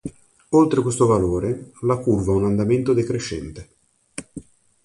Oltre 0.55 0.81
questo 0.81 1.05
valore, 1.05 1.73
la 1.81 1.97
curva 1.97 2.31
ha 2.31 2.35
un 2.35 2.45
andamento 2.45 2.93
decrescente. 2.93 3.69